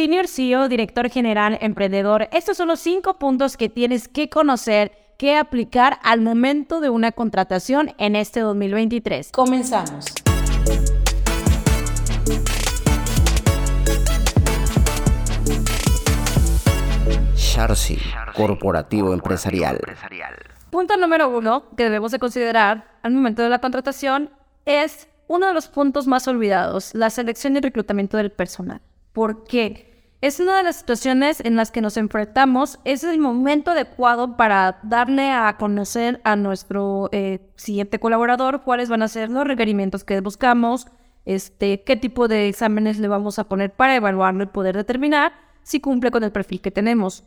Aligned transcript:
Senior 0.00 0.28
CEO, 0.28 0.70
director 0.70 1.10
general, 1.10 1.58
emprendedor. 1.60 2.30
Estos 2.32 2.56
son 2.56 2.68
los 2.68 2.80
cinco 2.80 3.18
puntos 3.18 3.58
que 3.58 3.68
tienes 3.68 4.08
que 4.08 4.30
conocer, 4.30 4.92
que 5.18 5.36
aplicar 5.36 5.98
al 6.02 6.22
momento 6.22 6.80
de 6.80 6.88
una 6.88 7.12
contratación 7.12 7.92
en 7.98 8.16
este 8.16 8.40
2023. 8.40 9.30
Comenzamos. 9.30 10.06
Sharsi, 17.34 17.98
corporativo 18.34 19.12
empresarial. 19.12 19.80
Punto 20.70 20.96
número 20.96 21.28
uno 21.28 21.64
que 21.76 21.84
debemos 21.84 22.10
de 22.10 22.18
considerar 22.18 22.86
al 23.02 23.12
momento 23.12 23.42
de 23.42 23.50
la 23.50 23.58
contratación 23.58 24.30
es 24.64 25.08
uno 25.28 25.48
de 25.48 25.52
los 25.52 25.68
puntos 25.68 26.06
más 26.06 26.26
olvidados, 26.26 26.94
la 26.94 27.10
selección 27.10 27.54
y 27.58 27.60
reclutamiento 27.60 28.16
del 28.16 28.32
personal. 28.32 28.80
¿Por 29.12 29.44
qué? 29.44 29.89
Es 30.20 30.38
una 30.38 30.58
de 30.58 30.62
las 30.62 30.76
situaciones 30.76 31.40
en 31.40 31.56
las 31.56 31.70
que 31.70 31.80
nos 31.80 31.96
enfrentamos. 31.96 32.78
Es 32.84 33.04
el 33.04 33.18
momento 33.18 33.70
adecuado 33.70 34.36
para 34.36 34.78
darle 34.82 35.30
a 35.30 35.56
conocer 35.56 36.20
a 36.24 36.36
nuestro 36.36 37.08
eh, 37.12 37.50
siguiente 37.56 37.98
colaborador 37.98 38.62
cuáles 38.62 38.90
van 38.90 39.02
a 39.02 39.08
ser 39.08 39.30
los 39.30 39.46
requerimientos 39.46 40.04
que 40.04 40.20
buscamos, 40.20 40.88
este, 41.24 41.84
qué 41.84 41.96
tipo 41.96 42.28
de 42.28 42.48
exámenes 42.48 42.98
le 42.98 43.08
vamos 43.08 43.38
a 43.38 43.44
poner 43.44 43.72
para 43.72 43.96
evaluarlo 43.96 44.44
y 44.44 44.48
poder 44.48 44.76
determinar 44.76 45.32
si 45.62 45.80
cumple 45.80 46.10
con 46.10 46.22
el 46.22 46.32
perfil 46.32 46.60
que 46.60 46.70
tenemos. 46.70 47.24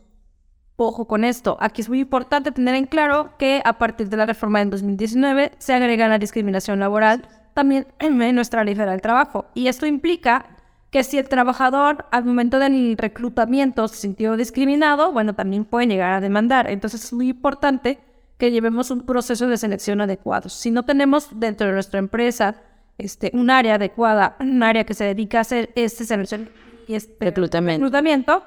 Ojo 0.75 1.07
con 1.07 1.23
esto, 1.23 1.57
aquí 1.59 1.81
es 1.81 1.89
muy 1.89 1.99
importante 1.99 2.51
tener 2.51 2.75
en 2.75 2.85
claro 2.85 3.37
que 3.37 3.61
a 3.65 3.77
partir 3.79 4.09
de 4.09 4.17
la 4.17 4.25
reforma 4.25 4.61
en 4.61 4.69
2019 4.69 5.51
se 5.57 5.73
agrega 5.73 6.07
la 6.07 6.19
discriminación 6.19 6.79
laboral 6.79 7.27
también 7.53 7.87
en 7.99 8.35
nuestra 8.35 8.63
ley 8.63 8.75
federal 8.75 8.95
del 8.95 9.01
trabajo. 9.01 9.45
Y 9.53 9.67
esto 9.67 9.85
implica 9.85 10.52
que 10.93 11.03
si 11.03 11.17
el 11.17 11.27
trabajador 11.27 12.05
al 12.11 12.23
momento 12.23 12.59
del 12.59 12.95
reclutamiento 12.95 13.87
se 13.87 13.95
sintió 13.95 14.37
discriminado, 14.37 15.11
bueno, 15.11 15.33
también 15.33 15.65
puede 15.65 15.87
llegar 15.87 16.13
a 16.13 16.21
demandar. 16.21 16.69
Entonces 16.69 17.05
es 17.05 17.11
muy 17.13 17.29
importante 17.29 17.99
que 18.37 18.51
llevemos 18.51 18.91
un 18.91 19.03
proceso 19.03 19.47
de 19.47 19.57
selección 19.57 20.01
adecuado. 20.01 20.49
Si 20.49 20.69
no 20.69 20.83
tenemos 20.83 21.29
dentro 21.39 21.65
de 21.65 21.73
nuestra 21.73 21.97
empresa 21.97 22.61
este, 22.99 23.31
un 23.33 23.49
área 23.49 23.73
adecuada, 23.73 24.37
un 24.39 24.61
área 24.61 24.83
que 24.83 24.93
se 24.93 25.03
dedica 25.05 25.39
a 25.39 25.41
hacer 25.41 25.71
este 25.73 26.05
selección 26.05 26.51
y 26.87 26.93
este 26.93 27.25
reclutamiento, 27.25 28.43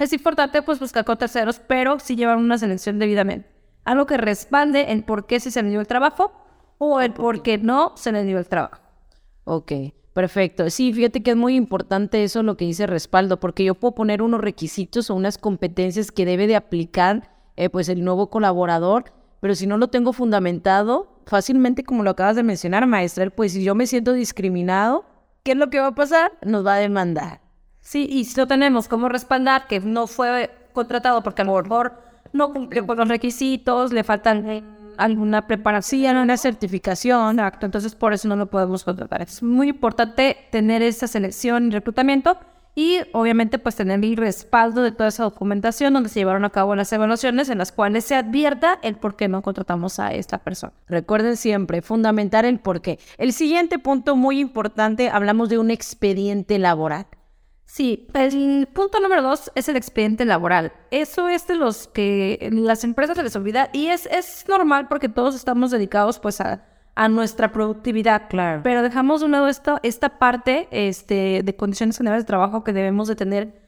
es 0.00 0.12
importante 0.12 0.62
pues 0.62 0.80
buscar 0.80 1.04
con 1.04 1.16
terceros, 1.16 1.60
pero 1.60 2.00
si 2.00 2.16
llevan 2.16 2.40
una 2.40 2.58
selección 2.58 2.98
debidamente. 2.98 3.48
Algo 3.84 4.06
que 4.06 4.16
respalde 4.16 4.90
el 4.90 5.04
por 5.04 5.26
qué 5.28 5.38
se 5.38 5.62
le 5.62 5.70
dio 5.70 5.78
el 5.78 5.86
trabajo 5.86 6.32
o 6.78 7.00
el 7.00 7.12
por 7.12 7.44
qué 7.44 7.56
no 7.56 7.92
se 7.96 8.10
le 8.10 8.24
dio 8.24 8.40
el 8.40 8.48
trabajo. 8.48 8.82
Ok. 9.44 9.70
Perfecto. 10.12 10.68
Sí, 10.68 10.92
fíjate 10.92 11.22
que 11.22 11.30
es 11.30 11.36
muy 11.36 11.56
importante 11.56 12.22
eso 12.22 12.42
lo 12.42 12.56
que 12.56 12.66
dice 12.66 12.86
respaldo, 12.86 13.40
porque 13.40 13.64
yo 13.64 13.74
puedo 13.74 13.94
poner 13.94 14.20
unos 14.20 14.40
requisitos 14.40 15.08
o 15.08 15.14
unas 15.14 15.38
competencias 15.38 16.12
que 16.12 16.26
debe 16.26 16.46
de 16.46 16.56
aplicar 16.56 17.30
eh, 17.56 17.70
pues 17.70 17.88
el 17.88 18.04
nuevo 18.04 18.28
colaborador, 18.28 19.12
pero 19.40 19.54
si 19.54 19.66
no 19.66 19.78
lo 19.78 19.88
tengo 19.88 20.12
fundamentado, 20.12 21.20
fácilmente, 21.26 21.82
como 21.82 22.02
lo 22.02 22.10
acabas 22.10 22.36
de 22.36 22.42
mencionar, 22.42 22.86
maestra, 22.86 23.30
pues 23.30 23.52
si 23.52 23.64
yo 23.64 23.74
me 23.74 23.86
siento 23.86 24.12
discriminado, 24.12 25.04
¿qué 25.42 25.52
es 25.52 25.58
lo 25.58 25.70
que 25.70 25.80
va 25.80 25.88
a 25.88 25.94
pasar? 25.94 26.32
Nos 26.42 26.64
va 26.64 26.74
a 26.74 26.78
demandar. 26.78 27.40
Sí, 27.80 28.06
y 28.08 28.24
si 28.24 28.38
no 28.38 28.46
tenemos 28.46 28.88
cómo 28.88 29.08
respaldar 29.08 29.66
que 29.66 29.80
no 29.80 30.06
fue 30.06 30.50
contratado 30.72 31.22
porque 31.22 31.42
a 31.42 31.44
lo 31.44 31.62
mejor 31.62 31.94
no 32.32 32.52
cumplió 32.52 32.86
con 32.86 32.98
los 32.98 33.08
requisitos, 33.08 33.92
le 33.92 34.04
faltan 34.04 34.46
alguna 34.96 35.46
preparación, 35.46 36.16
una 36.16 36.36
certificación, 36.36 37.40
acto. 37.40 37.66
Entonces, 37.66 37.94
por 37.94 38.12
eso 38.12 38.28
no 38.28 38.36
lo 38.36 38.46
podemos 38.46 38.84
contratar. 38.84 39.22
Es 39.22 39.42
muy 39.42 39.68
importante 39.68 40.36
tener 40.50 40.82
esa 40.82 41.06
selección 41.06 41.68
y 41.68 41.70
reclutamiento 41.70 42.38
y 42.74 43.00
obviamente 43.12 43.58
pues 43.58 43.76
tener 43.76 44.02
el 44.02 44.16
respaldo 44.16 44.82
de 44.82 44.92
toda 44.92 45.08
esa 45.08 45.24
documentación 45.24 45.92
donde 45.92 46.08
se 46.08 46.20
llevaron 46.20 46.44
a 46.44 46.50
cabo 46.50 46.74
las 46.74 46.92
evaluaciones 46.92 47.48
en 47.50 47.58
las 47.58 47.70
cuales 47.70 48.04
se 48.04 48.14
advierta 48.14 48.78
el 48.82 48.96
por 48.96 49.16
qué 49.16 49.28
no 49.28 49.42
contratamos 49.42 49.98
a 49.98 50.14
esta 50.14 50.38
persona. 50.38 50.72
Recuerden 50.88 51.36
siempre, 51.36 51.82
fundamentar 51.82 52.44
el 52.44 52.60
por 52.60 52.80
qué. 52.80 52.98
El 53.18 53.32
siguiente 53.32 53.78
punto 53.78 54.16
muy 54.16 54.40
importante, 54.40 55.10
hablamos 55.10 55.48
de 55.48 55.58
un 55.58 55.70
expediente 55.70 56.58
laboral. 56.58 57.06
Sí, 57.72 58.06
el 58.12 58.68
punto 58.70 59.00
número 59.00 59.22
dos 59.22 59.50
es 59.54 59.66
el 59.66 59.76
expediente 59.76 60.26
laboral. 60.26 60.74
Eso 60.90 61.30
es 61.30 61.46
de 61.46 61.54
los 61.54 61.88
que 61.88 62.50
las 62.52 62.84
empresas 62.84 63.16
se 63.16 63.22
les 63.22 63.34
olvida 63.34 63.70
y 63.72 63.86
es, 63.86 64.04
es 64.12 64.44
normal 64.46 64.88
porque 64.88 65.08
todos 65.08 65.34
estamos 65.34 65.70
dedicados 65.70 66.18
pues 66.18 66.42
a, 66.42 66.66
a 66.94 67.08
nuestra 67.08 67.50
productividad. 67.50 68.28
Claro. 68.28 68.60
Pero 68.62 68.82
dejamos 68.82 69.22
de 69.22 69.28
lado 69.28 69.48
esta, 69.48 69.80
esta 69.82 70.18
parte 70.18 70.68
este, 70.70 71.40
de 71.42 71.56
condiciones 71.56 71.96
generales 71.96 72.24
de 72.24 72.26
trabajo 72.26 72.62
que 72.62 72.74
debemos 72.74 73.08
de 73.08 73.16
tener 73.16 73.62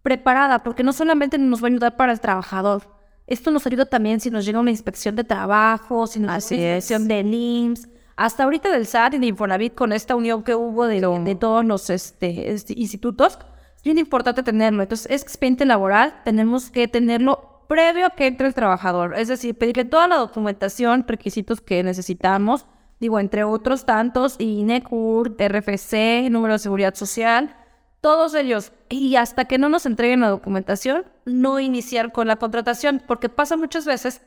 preparada 0.00 0.62
porque 0.62 0.82
no 0.82 0.94
solamente 0.94 1.36
nos 1.36 1.62
va 1.62 1.66
a 1.66 1.72
ayudar 1.72 1.96
para 1.98 2.12
el 2.12 2.20
trabajador, 2.20 2.88
esto 3.26 3.50
nos 3.50 3.66
ayuda 3.66 3.84
también 3.84 4.20
si 4.20 4.30
nos 4.30 4.46
llega 4.46 4.60
una 4.60 4.70
inspección 4.70 5.14
de 5.14 5.24
trabajo, 5.24 6.06
si 6.06 6.20
nos 6.20 6.48
llega 6.48 6.62
una 6.62 6.76
inspección 6.76 7.06
de 7.06 7.22
NIMS, 7.22 7.86
hasta 8.16 8.44
ahorita 8.44 8.70
del 8.70 8.86
SAT 8.86 9.14
y 9.14 9.18
de 9.18 9.26
Infonavit, 9.26 9.74
con 9.74 9.92
esta 9.92 10.14
unión 10.14 10.42
que 10.42 10.54
hubo 10.54 10.86
de, 10.86 11.00
de 11.00 11.34
todos 11.34 11.64
los 11.64 11.90
este, 11.90 12.52
este, 12.52 12.74
institutos, 12.76 13.38
es 13.76 13.82
bien 13.82 13.98
importante 13.98 14.42
tenerlo. 14.42 14.82
Entonces, 14.82 15.10
es 15.10 15.22
expediente 15.22 15.64
laboral, 15.64 16.20
tenemos 16.24 16.70
que 16.70 16.88
tenerlo 16.88 17.64
previo 17.68 18.06
a 18.06 18.10
que 18.10 18.26
entre 18.26 18.46
el 18.46 18.54
trabajador. 18.54 19.14
Es 19.16 19.28
decir, 19.28 19.56
pedirle 19.56 19.84
toda 19.84 20.06
la 20.08 20.16
documentación, 20.16 21.04
requisitos 21.08 21.60
que 21.60 21.82
necesitamos, 21.82 22.66
digo, 23.00 23.18
entre 23.18 23.44
otros 23.44 23.86
tantos, 23.86 24.36
INECUR, 24.38 25.36
RFC, 25.38 26.28
número 26.30 26.54
de 26.54 26.58
seguridad 26.58 26.94
social, 26.94 27.56
todos 28.00 28.34
ellos. 28.34 28.72
Y 28.90 29.16
hasta 29.16 29.46
que 29.46 29.58
no 29.58 29.68
nos 29.68 29.86
entreguen 29.86 30.20
la 30.20 30.28
documentación, 30.28 31.06
no 31.24 31.60
iniciar 31.60 32.12
con 32.12 32.26
la 32.26 32.36
contratación, 32.36 33.02
porque 33.06 33.28
pasa 33.28 33.56
muchas 33.56 33.86
veces 33.86 34.20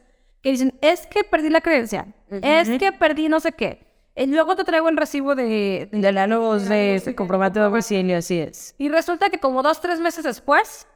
que 0.46 0.52
dicen, 0.52 0.78
es 0.82 1.08
que 1.08 1.24
perdí 1.24 1.50
la 1.50 1.60
creencia, 1.60 2.06
es 2.30 2.70
que 2.78 2.92
perdí 2.92 3.30
no 3.30 3.40
sé 3.40 3.54
qué. 3.54 3.88
Y 4.16 4.28
luego 4.28 4.56
te 4.56 4.64
traigo 4.64 4.88
el 4.90 4.96
recibo 4.96 5.34
de, 5.34 5.90
de 5.92 6.12
la 6.12 6.28
luz 6.28 6.70
de 6.70 6.94
ese 6.94 7.16
comprobante 7.16 7.58
de 7.58 7.66
domicilio, 7.66 8.20
así 8.20 8.38
es. 8.38 8.76
Y 8.78 8.90
resulta 8.90 9.32
que 9.32 9.40
como 9.40 9.64
dos, 9.64 9.82
tres 9.82 10.00
meses 10.00 10.24
después, 10.24 10.88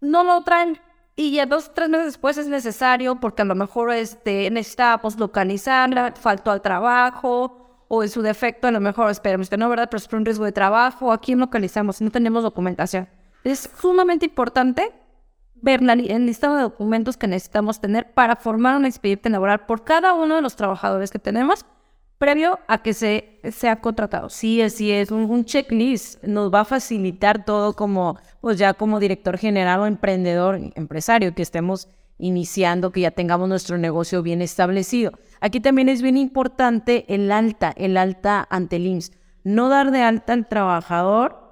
no 0.00 0.24
lo 0.24 0.42
traen. 0.42 0.80
Y 1.14 1.30
ya 1.30 1.46
dos, 1.46 1.72
tres 1.74 1.88
meses 1.88 2.06
después 2.06 2.38
es 2.38 2.48
necesario 2.48 3.20
porque 3.20 3.42
a 3.42 3.44
lo 3.44 3.54
mejor 3.54 3.92
este, 3.92 4.50
necesitamos 4.50 5.16
localizarla, 5.16 6.14
faltó 6.20 6.50
al 6.50 6.60
trabajo, 6.60 7.84
o 7.86 8.02
en 8.02 8.08
su 8.08 8.20
defecto 8.20 8.66
a 8.66 8.72
lo 8.72 8.80
mejor, 8.80 9.12
esperemos 9.12 9.44
usted 9.44 9.58
no, 9.58 9.68
¿verdad? 9.68 9.86
Pero 9.88 9.98
es 9.98 10.08
por 10.08 10.18
un 10.18 10.24
riesgo 10.24 10.44
de 10.44 10.50
trabajo, 10.50 11.12
¿a 11.12 11.20
quién 11.20 11.38
localizamos? 11.38 12.00
No 12.00 12.10
tenemos 12.10 12.42
documentación. 12.42 13.08
Es 13.44 13.70
sumamente 13.80 14.26
importante 14.26 14.90
ver 15.62 15.82
el 15.82 16.26
listado 16.26 16.56
de 16.56 16.62
documentos 16.62 17.16
que 17.16 17.26
necesitamos 17.26 17.80
tener 17.80 18.12
para 18.12 18.36
formar 18.36 18.76
un 18.76 18.86
expediente 18.86 19.30
laboral 19.30 19.66
por 19.66 19.84
cada 19.84 20.14
uno 20.14 20.36
de 20.36 20.42
los 20.42 20.56
trabajadores 20.56 21.10
que 21.10 21.18
tenemos 21.18 21.64
previo 22.18 22.58
a 22.66 22.82
que 22.82 22.94
se 22.94 23.40
sea 23.50 23.80
contratado. 23.80 24.28
Sí, 24.28 24.60
así 24.60 24.90
es, 24.90 25.10
un, 25.10 25.44
checklist 25.44 26.22
nos 26.24 26.52
va 26.52 26.60
a 26.60 26.64
facilitar 26.64 27.44
todo 27.44 27.74
como, 27.74 28.18
pues 28.40 28.58
ya 28.58 28.74
como 28.74 29.00
director 29.00 29.38
general 29.38 29.80
o 29.80 29.86
emprendedor, 29.86 30.58
empresario, 30.74 31.34
que 31.34 31.42
estemos 31.42 31.88
iniciando, 32.18 32.90
que 32.90 33.02
ya 33.02 33.12
tengamos 33.12 33.48
nuestro 33.48 33.78
negocio 33.78 34.22
bien 34.22 34.42
establecido. 34.42 35.12
Aquí 35.40 35.60
también 35.60 35.88
es 35.88 36.02
bien 36.02 36.16
importante 36.16 37.04
el 37.08 37.30
alta, 37.30 37.72
el 37.76 37.96
alta 37.96 38.46
ante 38.50 38.76
el 38.76 38.86
IMSS. 38.86 39.12
No 39.44 39.68
dar 39.68 39.92
de 39.92 40.02
alta 40.02 40.32
al 40.32 40.48
trabajador 40.48 41.48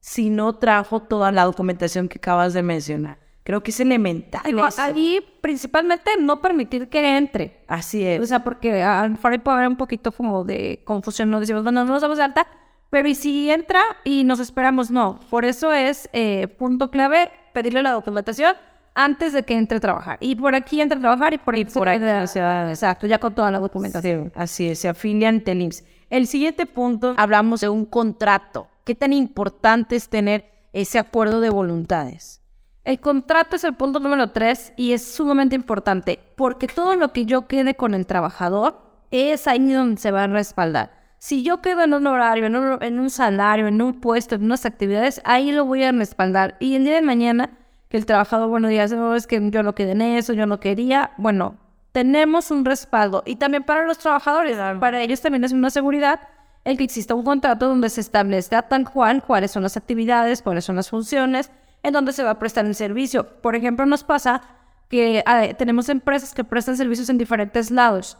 si 0.00 0.28
no 0.30 0.56
trajo 0.56 1.00
toda 1.00 1.30
la 1.30 1.44
documentación 1.44 2.08
que 2.08 2.18
acabas 2.18 2.52
de 2.52 2.62
mencionar. 2.62 3.27
Creo 3.48 3.62
que 3.62 3.70
es 3.70 3.80
elemental. 3.80 4.42
Ahí 4.76 5.24
principalmente 5.40 6.10
no 6.20 6.42
permitir 6.42 6.90
que 6.90 7.16
entre. 7.16 7.62
Así 7.66 8.04
es. 8.04 8.20
O 8.20 8.26
sea, 8.26 8.44
porque 8.44 8.82
a 8.82 9.04
lo 9.04 9.08
mejor 9.08 9.40
puede 9.42 9.56
haber 9.56 9.68
un 9.68 9.78
poquito 9.78 10.12
como 10.12 10.44
de 10.44 10.82
confusión. 10.84 11.30
No 11.30 11.40
decimos, 11.40 11.62
bueno, 11.62 11.82
no 11.82 11.90
nos 11.90 12.02
damos 12.02 12.18
alta, 12.18 12.46
pero 12.90 13.08
¿y 13.08 13.14
si 13.14 13.50
entra 13.50 13.80
y 14.04 14.24
nos 14.24 14.38
esperamos? 14.38 14.90
No. 14.90 15.18
Por 15.30 15.46
eso 15.46 15.72
es 15.72 16.10
eh, 16.12 16.48
punto 16.58 16.90
clave 16.90 17.30
pedirle 17.54 17.82
la 17.82 17.92
documentación 17.92 18.54
antes 18.94 19.32
de 19.32 19.42
que 19.44 19.54
entre 19.54 19.78
a 19.78 19.80
trabajar. 19.80 20.18
Y 20.20 20.36
por 20.36 20.54
aquí 20.54 20.82
entra 20.82 20.98
a 20.98 21.00
trabajar 21.00 21.32
y 21.32 21.38
por 21.38 21.54
ahí 21.54 21.64
por 21.64 21.88
ahí. 21.88 21.98
exacto, 22.02 23.06
ya 23.06 23.18
con 23.18 23.34
toda 23.34 23.50
la 23.50 23.60
documentación. 23.60 24.30
así 24.34 24.68
es, 24.68 24.80
se 24.80 24.90
afilian 24.90 25.36
ante 25.36 25.52
el 25.52 25.62
IMSS. 25.62 25.84
El 26.10 26.26
siguiente 26.26 26.66
punto, 26.66 27.14
hablamos 27.16 27.62
de 27.62 27.70
un 27.70 27.86
contrato. 27.86 28.68
¿Qué 28.84 28.94
tan 28.94 29.14
importante 29.14 29.96
es 29.96 30.10
tener 30.10 30.52
ese 30.74 30.98
acuerdo 30.98 31.40
de 31.40 31.48
voluntades? 31.48 32.42
El 32.88 33.00
contrato 33.00 33.54
es 33.54 33.64
el 33.64 33.74
punto 33.74 34.00
número 34.00 34.30
tres 34.30 34.72
y 34.74 34.94
es 34.94 35.06
sumamente 35.06 35.54
importante 35.54 36.20
porque 36.36 36.66
todo 36.66 36.96
lo 36.96 37.12
que 37.12 37.26
yo 37.26 37.46
quede 37.46 37.74
con 37.74 37.92
el 37.92 38.06
trabajador 38.06 38.80
es 39.10 39.46
ahí 39.46 39.70
donde 39.70 40.00
se 40.00 40.10
va 40.10 40.24
a 40.24 40.26
respaldar. 40.26 40.90
Si 41.18 41.42
yo 41.42 41.60
quedo 41.60 41.82
en 41.82 41.92
un 41.92 42.06
horario, 42.06 42.46
en 42.46 42.98
un, 42.98 43.10
salario, 43.10 43.66
en 43.66 43.82
un 43.82 44.00
puesto, 44.00 44.36
en 44.36 44.44
unas 44.44 44.64
actividades, 44.64 45.20
ahí 45.26 45.52
lo 45.52 45.66
voy 45.66 45.84
a 45.84 45.92
respaldar. 45.92 46.56
Y 46.60 46.76
el 46.76 46.84
día 46.84 46.94
de 46.94 47.02
mañana, 47.02 47.50
que 47.90 47.98
el 47.98 48.06
trabajador, 48.06 48.48
bueno, 48.48 48.68
diga, 48.68 48.86
oh, 48.96 49.14
es 49.14 49.26
que 49.26 49.50
yo 49.50 49.62
no 49.62 49.74
quedé 49.74 49.92
en 49.92 50.00
eso, 50.00 50.32
yo 50.32 50.46
no 50.46 50.58
quería, 50.58 51.10
bueno, 51.18 51.56
tenemos 51.92 52.50
un 52.50 52.64
respaldo. 52.64 53.22
Y 53.26 53.36
también 53.36 53.64
para 53.64 53.84
los 53.84 53.98
trabajadores, 53.98 54.56
para 54.80 55.02
ellos 55.02 55.20
también 55.20 55.44
es 55.44 55.52
una 55.52 55.68
seguridad 55.68 56.20
el 56.64 56.78
que 56.78 56.84
exista 56.84 57.14
un 57.14 57.24
contrato 57.24 57.68
donde 57.68 57.90
se 57.90 58.00
establezca 58.00 58.62
tal 58.62 58.90
cual 58.90 59.22
cuáles 59.22 59.50
son 59.50 59.62
las 59.62 59.76
actividades, 59.76 60.40
cuáles 60.40 60.64
son 60.64 60.76
las 60.76 60.88
funciones, 60.88 61.50
en 61.82 61.92
donde 61.92 62.12
se 62.12 62.22
va 62.22 62.30
a 62.30 62.38
prestar 62.38 62.66
el 62.66 62.74
servicio. 62.74 63.40
Por 63.40 63.56
ejemplo, 63.56 63.86
nos 63.86 64.04
pasa 64.04 64.42
que 64.88 65.22
ah, 65.26 65.46
tenemos 65.56 65.88
empresas 65.88 66.34
que 66.34 66.44
prestan 66.44 66.76
servicios 66.76 67.08
en 67.08 67.18
diferentes 67.18 67.70
lados. 67.70 68.16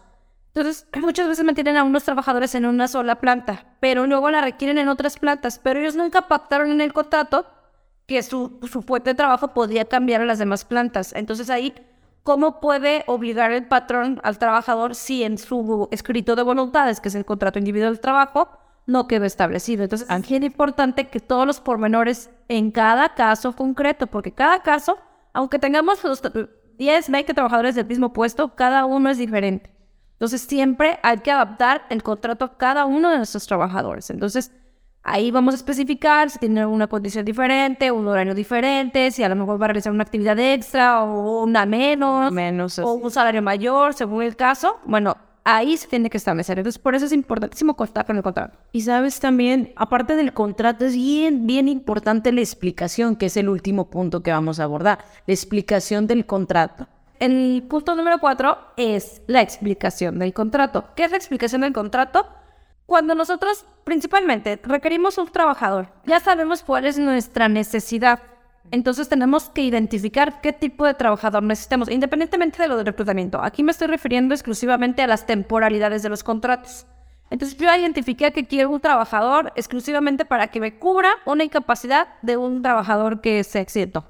Entonces, 0.55 0.87
muchas 1.01 1.29
veces 1.29 1.45
mantienen 1.45 1.77
a 1.77 1.85
unos 1.85 2.05
trabajadores 2.05 2.55
en 2.55 2.67
una 2.67 2.89
sola 2.89 3.17
planta, 3.17 3.67
pero 3.81 4.07
luego 4.07 4.31
la 4.31 4.41
requieren 4.41 4.79
en 4.79 4.89
otras 4.89 5.19
plantas, 5.19 5.59
pero 5.63 5.81
ellos 5.81 5.97
nunca 5.97 6.23
pactaron 6.23 6.71
en 6.71 6.81
el 6.81 6.93
contrato 6.93 7.47
que 8.07 8.23
su, 8.23 8.59
su 8.71 8.83
fuente 8.83 9.11
de 9.11 9.15
trabajo 9.15 9.49
podía 9.49 9.85
cambiar 9.85 10.23
a 10.23 10.27
las 10.27 10.39
demás 10.39 10.65
plantas. 10.65 11.13
Entonces 11.15 11.51
ahí, 11.51 11.75
¿cómo 12.23 12.61
puede 12.61 13.05
obligar 13.07 13.53
el 13.53 13.67
patrón 13.67 14.21
al 14.25 14.39
trabajador 14.39 14.95
si 14.95 15.25
en 15.25 15.37
su 15.37 15.89
escrito 15.91 16.35
de 16.35 16.43
voluntades, 16.43 17.01
que 17.01 17.09
es 17.09 17.15
el 17.15 17.27
contrato 17.27 17.59
individual 17.59 17.97
de 17.97 18.01
trabajo, 18.01 18.49
no 18.89 19.07
quedó 19.07 19.25
establecido? 19.25 19.85
Entonces, 19.85 20.09
es 20.11 20.29
bien 20.29 20.43
importante 20.43 21.07
que 21.07 21.21
todos 21.21 21.47
los 21.47 21.61
pormenores 21.61 22.31
en 22.49 22.73
cada 22.73 23.15
caso 23.15 23.55
concreto, 23.55 24.09
porque 24.09 24.33
cada 24.33 24.63
caso, 24.63 24.99
aunque 25.33 25.61
tengamos 25.61 26.03
los 26.03 26.21
10, 26.79 27.11
20 27.11 27.35
trabajadores 27.35 27.77
del 27.77 27.87
mismo 27.87 28.13
puesto, 28.13 28.57
cada 28.57 28.85
uno 28.87 29.11
es 29.11 29.19
diferente. 29.19 29.73
Entonces, 30.13 30.41
siempre 30.41 30.99
hay 31.05 31.19
que 31.19 31.31
adaptar 31.31 31.83
el 31.91 32.03
contrato 32.03 32.45
a 32.45 32.59
cada 32.59 32.87
uno 32.87 33.11
de 33.11 33.19
nuestros 33.19 33.47
trabajadores. 33.47 34.11
Entonces, 34.11 34.51
Ahí 35.11 35.31
vamos 35.31 35.55
a 35.55 35.57
especificar 35.57 36.29
si 36.29 36.39
tiene 36.39 36.67
una 36.67 36.87
condición 36.87 37.25
diferente, 37.25 37.91
un 37.91 38.07
horario 38.09 38.35
diferente, 38.35 39.11
si 39.11 39.23
a 39.23 39.29
lo 39.31 39.37
mejor 39.37 39.59
va 39.59 39.65
a 39.65 39.69
realizar 39.69 39.91
una 39.91 40.03
actividad 40.03 40.39
extra 40.39 41.03
o 41.03 41.45
una 41.45 41.65
menos, 41.65 42.31
menos 42.31 42.79
o 42.79 42.93
un 42.93 43.11
salario 43.11 43.41
mayor, 43.41 43.95
según 43.95 44.23
el 44.23 44.37
caso. 44.37 44.79
Bueno, 44.85 45.17
ahí 45.49 45.79
se 45.79 45.89
tiene 45.89 46.11
que 46.11 46.19
establecer. 46.19 46.59
Entonces, 46.59 46.79
por 46.79 46.95
eso 46.95 47.07
es 47.07 47.13
importantísimo 47.13 47.75
contar 47.75 48.05
con 48.05 48.19
el 48.19 48.23
contrato. 48.23 48.59
Y 48.71 48.83
sabes 48.83 49.19
también, 49.19 49.73
aparte 49.77 50.15
del 50.15 50.35
contrato, 50.35 50.85
es 50.85 50.95
bien, 50.95 51.47
bien 51.47 51.69
importante 51.69 52.33
la 52.33 52.43
explicación, 52.43 53.17
que 53.17 53.27
es 53.27 53.37
el 53.39 53.49
último 53.49 53.89
punto 53.89 54.23
que 54.23 54.31
vamos 54.31 54.61
a 54.61 54.65
abordar, 54.65 54.99
la 55.27 55.33
explicación 55.33 56.07
del 56.07 56.27
contrato. 56.27 56.87
El 57.19 57.65
punto 57.67 57.97
número 57.97 58.19
cuatro 58.21 58.59
es 58.77 59.23
la 59.27 59.41
explicación 59.41 60.19
del 60.19 60.35
contrato. 60.35 60.85
¿Qué 60.95 61.05
es 61.05 61.11
la 61.11 61.17
explicación 61.17 61.63
del 61.63 61.73
contrato? 61.73 62.27
Cuando 62.85 63.15
nosotros 63.15 63.65
principalmente 63.85 64.61
requerimos 64.63 65.17
un 65.17 65.29
trabajador, 65.29 65.89
ya 66.05 66.21
sabemos 66.21 66.63
cuál 66.63 66.85
es 66.85 66.99
nuestra 66.99 67.49
necesidad. 67.49 68.21
Entonces 68.71 69.09
tenemos 69.09 69.49
que 69.49 69.63
identificar 69.63 70.41
qué 70.41 70.53
tipo 70.53 70.85
de 70.85 70.95
trabajador 70.95 71.43
necesitamos, 71.43 71.91
independientemente 71.91 72.61
de 72.61 72.69
lo 72.69 72.77
del 72.77 72.87
reclutamiento. 72.87 73.43
Aquí 73.43 73.63
me 73.63 73.73
estoy 73.73 73.89
refiriendo 73.89 74.35
exclusivamente 74.35 75.03
a 75.03 75.07
las 75.07 75.27
temporalidades 75.27 76.03
de 76.03 76.09
los 76.09 76.23
contratos. 76.23 76.87
Entonces 77.31 77.59
yo 77.59 77.75
identifiqué 77.75 78.33
que 78.33 78.47
quiero 78.47 78.71
un 78.71 78.81
trabajador 78.81 79.53
exclusivamente 79.57 80.25
para 80.25 80.49
que 80.49 80.61
me 80.61 80.79
cubra 80.79 81.11
una 81.27 81.45
incapacidad 81.45 82.09
de 82.23 82.37
un 82.37 82.63
trabajador 82.63 83.21
que 83.21 83.45
se 83.45 83.59
accidentó. 83.59 84.07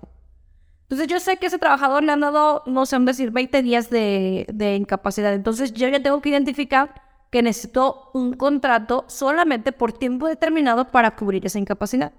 Entonces 0.83 1.07
yo 1.09 1.21
sé 1.21 1.37
que 1.37 1.47
ese 1.47 1.59
trabajador 1.59 2.03
le 2.03 2.13
han 2.13 2.21
dado, 2.21 2.63
no 2.67 2.87
sé, 2.87 2.99
decir, 3.01 3.31
20 3.31 3.63
días 3.63 3.91
de, 3.91 4.47
de 4.53 4.77
incapacidad. 4.77 5.35
Entonces 5.35 5.73
yo 5.73 5.89
ya 5.89 6.03
tengo 6.03 6.21
que 6.21 6.31
identificar 6.31 7.03
que 7.31 7.43
necesito 7.43 8.11
un 8.15 8.33
contrato 8.35 9.05
solamente 9.09 9.73
por 9.73 9.93
tiempo 9.93 10.27
determinado 10.27 10.91
para 10.91 11.15
cubrir 11.15 11.45
esa 11.45 11.59
incapacidad. 11.59 12.13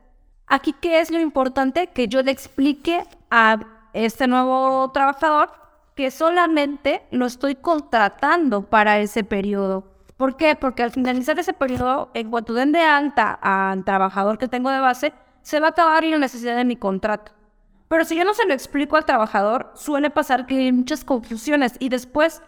Aquí, 0.49 0.73
¿qué 0.73 0.99
es 0.99 1.11
lo 1.11 1.19
importante? 1.19 1.87
Que 1.87 2.07
yo 2.07 2.23
le 2.23 2.31
explique 2.31 3.03
a 3.29 3.59
este 3.93 4.27
nuevo 4.27 4.89
trabajador 4.91 5.51
que 5.93 6.09
solamente 6.09 7.03
lo 7.11 7.27
estoy 7.27 7.53
contratando 7.53 8.63
para 8.63 8.99
ese 8.99 9.23
periodo. 9.23 9.83
¿Por 10.17 10.37
qué? 10.37 10.55
Porque 10.55 10.81
al 10.81 10.91
finalizar 10.91 11.37
ese 11.37 11.53
periodo, 11.53 12.09
en 12.15 12.31
cuanto 12.31 12.55
den 12.55 12.71
de 12.71 12.81
alta 12.81 13.37
al 13.41 13.85
trabajador 13.85 14.39
que 14.39 14.47
tengo 14.47 14.71
de 14.71 14.79
base, 14.79 15.13
se 15.43 15.59
va 15.59 15.67
a 15.67 15.69
acabar 15.69 16.03
la 16.03 16.17
necesidad 16.17 16.57
de 16.57 16.65
mi 16.65 16.75
contrato. 16.75 17.31
Pero 17.87 18.03
si 18.03 18.15
yo 18.15 18.25
no 18.25 18.33
se 18.33 18.47
lo 18.47 18.53
explico 18.53 18.97
al 18.97 19.05
trabajador, 19.05 19.71
suele 19.75 20.09
pasar 20.09 20.47
que 20.47 20.57
hay 20.57 20.71
muchas 20.71 21.03
confusiones 21.03 21.75
y 21.79 21.89
después 21.89 22.41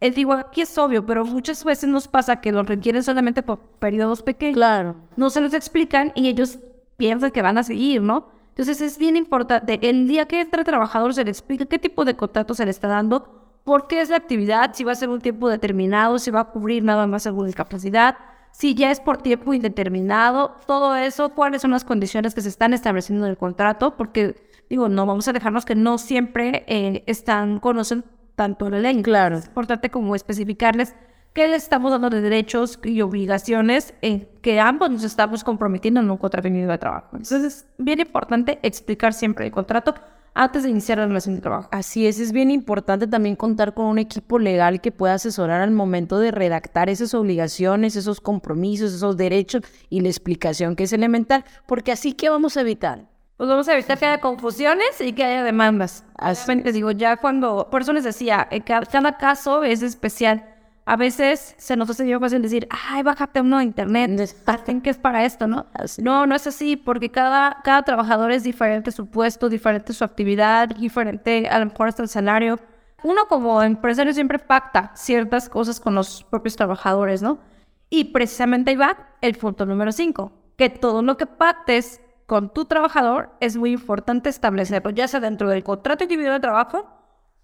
él 0.00 0.12
digo, 0.14 0.32
aquí 0.32 0.62
es 0.62 0.76
obvio, 0.76 1.06
pero 1.06 1.24
muchas 1.24 1.64
veces 1.64 1.88
nos 1.88 2.08
pasa 2.08 2.40
que 2.40 2.52
lo 2.52 2.64
requieren 2.64 3.04
solamente 3.04 3.42
por 3.42 3.58
periodos 3.58 4.22
pequeños. 4.22 4.56
Claro. 4.56 4.96
No 5.16 5.30
se 5.30 5.40
los 5.40 5.54
explican 5.54 6.12
y 6.14 6.28
ellos 6.28 6.58
piensan 6.96 7.30
que 7.30 7.42
van 7.42 7.58
a 7.58 7.62
seguir, 7.62 8.02
¿no? 8.02 8.28
Entonces 8.50 8.80
es 8.80 8.98
bien 8.98 9.16
importante, 9.16 9.80
el 9.82 10.06
día 10.06 10.26
que 10.26 10.40
entre 10.40 10.62
trabajador 10.62 11.12
se 11.12 11.24
le 11.24 11.30
explica 11.30 11.66
qué 11.66 11.78
tipo 11.78 12.04
de 12.04 12.14
contrato 12.14 12.54
se 12.54 12.64
le 12.64 12.70
está 12.70 12.86
dando, 12.86 13.58
por 13.64 13.88
qué 13.88 14.00
es 14.00 14.10
la 14.10 14.16
actividad, 14.16 14.74
si 14.74 14.84
va 14.84 14.92
a 14.92 14.94
ser 14.94 15.08
un 15.08 15.20
tiempo 15.20 15.48
determinado, 15.48 16.18
si 16.18 16.30
va 16.30 16.40
a 16.40 16.50
cubrir 16.50 16.84
nada 16.84 17.06
más 17.06 17.26
alguna 17.26 17.46
discapacidad, 17.46 18.16
si 18.52 18.74
ya 18.76 18.92
es 18.92 19.00
por 19.00 19.18
tiempo 19.18 19.52
indeterminado, 19.52 20.56
todo 20.66 20.94
eso, 20.94 21.30
cuáles 21.30 21.62
son 21.62 21.72
las 21.72 21.84
condiciones 21.84 22.34
que 22.34 22.42
se 22.42 22.48
están 22.48 22.72
estableciendo 22.72 23.26
en 23.26 23.32
el 23.32 23.38
contrato, 23.38 23.96
porque 23.96 24.36
digo, 24.70 24.88
no 24.88 25.06
vamos 25.06 25.26
a 25.26 25.32
dejarnos 25.32 25.64
que 25.64 25.74
no 25.74 25.98
siempre 25.98 26.64
eh, 26.68 27.02
están, 27.06 27.58
conocen 27.58 28.04
tanto 28.36 28.70
la 28.70 28.78
ley. 28.78 29.02
Claro. 29.02 29.38
Es 29.38 29.46
importante 29.46 29.90
como 29.90 30.14
especificarles 30.14 30.94
qué 31.34 31.48
les 31.48 31.64
estamos 31.64 31.90
dando 31.90 32.08
de 32.08 32.20
derechos 32.20 32.78
y 32.84 33.02
obligaciones 33.02 33.92
en 34.00 34.28
que 34.40 34.60
ambos 34.60 34.90
nos 34.90 35.04
estamos 35.04 35.44
comprometiendo 35.44 36.00
en 36.00 36.10
un 36.10 36.16
contrato 36.16 36.48
de 36.48 36.78
trabajo. 36.78 37.08
Entonces 37.12 37.42
es 37.44 37.66
bien 37.76 38.00
importante 38.00 38.58
explicar 38.62 39.12
siempre 39.12 39.44
el 39.44 39.52
contrato 39.52 39.94
antes 40.32 40.62
de 40.62 40.70
iniciar 40.70 40.98
la 40.98 41.06
relación 41.06 41.34
de 41.36 41.40
trabajo. 41.40 41.68
Así 41.72 42.06
es, 42.06 42.18
es 42.18 42.32
bien 42.32 42.50
importante 42.50 43.06
también 43.06 43.36
contar 43.36 43.74
con 43.74 43.86
un 43.86 43.98
equipo 43.98 44.38
legal 44.38 44.80
que 44.80 44.92
pueda 44.92 45.14
asesorar 45.14 45.60
al 45.60 45.70
momento 45.70 46.18
de 46.18 46.30
redactar 46.30 46.88
esas 46.88 47.14
obligaciones, 47.14 47.96
esos 47.96 48.20
compromisos, 48.20 48.92
esos 48.92 49.16
derechos 49.16 49.62
y 49.90 50.00
la 50.00 50.08
explicación 50.08 50.76
que 50.76 50.84
es 50.84 50.92
elemental, 50.92 51.44
porque 51.66 51.92
así 51.92 52.12
que 52.12 52.30
vamos 52.30 52.56
a 52.56 52.62
evitar 52.62 53.12
pues 53.36 53.48
vamos 53.48 53.68
a 53.68 53.72
evitar 53.72 53.98
que 53.98 54.06
haya 54.06 54.20
confusiones 54.20 55.00
y 55.00 55.12
que 55.12 55.24
haya 55.24 55.42
demandas. 55.42 56.04
Así 56.16 56.54
les 56.54 56.72
digo, 56.72 56.92
ya 56.92 57.16
cuando, 57.16 57.68
por 57.68 57.82
eso 57.82 57.92
les 57.92 58.04
decía, 58.04 58.46
eh, 58.52 58.60
cada, 58.60 59.18
caso 59.18 59.64
es 59.64 59.82
especial. 59.82 60.53
A 60.86 60.96
veces 60.96 61.54
se 61.56 61.76
nos 61.76 61.88
hace 61.88 62.18
fácil 62.18 62.42
decir, 62.42 62.68
ay, 62.70 63.02
bájate 63.02 63.40
uno 63.40 63.58
de 63.58 63.64
internet, 63.64 64.34
hacen 64.46 64.82
que 64.82 64.90
es 64.90 64.98
para 64.98 65.24
esto, 65.24 65.46
¿no? 65.46 65.66
No, 65.98 66.26
no 66.26 66.34
es 66.34 66.46
así, 66.46 66.76
porque 66.76 67.10
cada, 67.10 67.60
cada 67.64 67.82
trabajador 67.82 68.32
es 68.32 68.42
diferente 68.42 68.90
su 68.90 69.06
puesto, 69.06 69.48
diferente 69.48 69.92
su 69.94 70.04
actividad, 70.04 70.68
diferente 70.68 71.48
a 71.48 71.58
lo 71.58 71.66
mejor 71.66 71.88
hasta 71.88 72.02
el 72.02 72.08
salario. 72.08 72.60
Uno 73.02 73.26
como 73.28 73.62
empresario 73.62 74.12
siempre 74.12 74.38
pacta 74.38 74.92
ciertas 74.94 75.48
cosas 75.48 75.80
con 75.80 75.94
los 75.94 76.24
propios 76.24 76.56
trabajadores, 76.56 77.22
¿no? 77.22 77.38
Y 77.88 78.04
precisamente 78.04 78.70
ahí 78.70 78.76
va 78.76 78.96
el 79.20 79.36
punto 79.36 79.66
número 79.66 79.92
5, 79.92 80.32
que 80.56 80.68
todo 80.68 81.02
lo 81.02 81.16
que 81.16 81.26
pactes 81.26 82.00
con 82.26 82.52
tu 82.52 82.64
trabajador 82.64 83.30
es 83.40 83.56
muy 83.56 83.72
importante 83.72 84.28
establecerlo, 84.28 84.90
ya 84.90 85.08
sea 85.08 85.20
dentro 85.20 85.48
del 85.48 85.62
contrato 85.62 86.04
individual 86.04 86.36
de 86.36 86.40
trabajo 86.40 86.86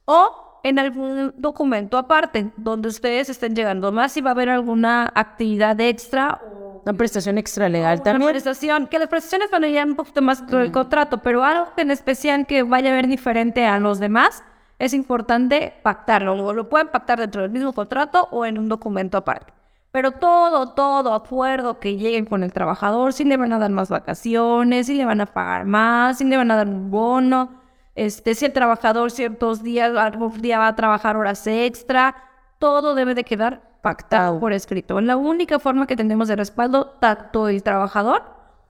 o 0.06 0.49
en 0.62 0.78
algún 0.78 1.32
documento 1.36 1.98
aparte, 1.98 2.50
donde 2.56 2.88
ustedes 2.88 3.28
estén 3.28 3.54
llegando 3.54 3.92
más 3.92 4.12
si 4.12 4.20
va 4.20 4.30
a 4.30 4.32
haber 4.32 4.48
alguna 4.48 5.10
actividad 5.14 5.80
extra 5.80 6.40
una 6.84 6.94
prestación 6.94 7.38
extra 7.38 7.68
legal 7.68 8.02
también. 8.02 8.22
Una 8.22 8.32
prestación, 8.32 8.86
que 8.86 8.98
las 8.98 9.08
prestaciones 9.08 9.50
van 9.50 9.64
a 9.64 9.68
ir 9.68 9.84
un 9.84 9.96
poquito 9.96 10.22
más 10.22 10.46
del 10.46 10.72
contrato, 10.72 11.18
pero 11.18 11.44
algo 11.44 11.66
en 11.76 11.90
especial 11.90 12.46
que 12.46 12.62
vaya 12.62 12.90
a 12.90 12.94
ver 12.94 13.06
diferente 13.06 13.66
a 13.66 13.78
los 13.78 13.98
demás, 13.98 14.42
es 14.78 14.94
importante 14.94 15.74
pactarlo. 15.82 16.52
Lo 16.52 16.68
pueden 16.68 16.88
pactar 16.88 17.20
dentro 17.20 17.42
del 17.42 17.50
mismo 17.50 17.72
contrato 17.72 18.28
o 18.30 18.46
en 18.46 18.58
un 18.58 18.68
documento 18.68 19.18
aparte. 19.18 19.52
Pero 19.92 20.12
todo, 20.12 20.72
todo 20.72 21.14
acuerdo 21.14 21.80
que 21.80 21.96
lleguen 21.96 22.24
con 22.24 22.44
el 22.44 22.52
trabajador, 22.52 23.12
si 23.12 23.24
le 23.24 23.36
van 23.36 23.52
a 23.52 23.58
dar 23.58 23.70
más 23.70 23.88
vacaciones, 23.88 24.86
si 24.86 24.94
le 24.94 25.04
van 25.04 25.20
a 25.20 25.26
pagar 25.26 25.66
más, 25.66 26.18
si 26.18 26.24
le 26.24 26.36
van 26.36 26.50
a 26.50 26.56
dar 26.56 26.68
un 26.68 26.90
bono, 26.90 27.59
este, 27.94 28.34
si 28.34 28.46
el 28.46 28.52
trabajador 28.52 29.10
ciertos 29.10 29.62
días, 29.62 29.96
algún 29.96 30.40
día 30.40 30.58
va 30.58 30.68
a 30.68 30.76
trabajar 30.76 31.16
horas 31.16 31.46
extra, 31.46 32.14
todo 32.58 32.94
debe 32.94 33.14
de 33.14 33.24
quedar 33.24 33.70
pactado 33.82 34.38
por 34.38 34.52
escrito. 34.52 35.00
La 35.00 35.16
única 35.16 35.58
forma 35.58 35.86
que 35.86 35.96
tenemos 35.96 36.28
de 36.28 36.36
respaldo, 36.36 36.96
tanto 37.00 37.48
el 37.48 37.62
trabajador 37.62 38.22